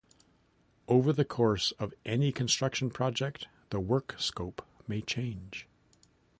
Over 0.87 1.13
the 1.13 1.23
course 1.23 1.73
of 1.73 1.93
any 2.05 2.31
construction 2.31 2.89
project, 2.89 3.47
the 3.69 3.79
work 3.79 4.15
scope 4.17 4.65
may 4.87 4.99
change. 5.01 5.67